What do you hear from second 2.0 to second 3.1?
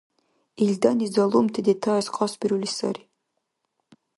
кьасбирули сари.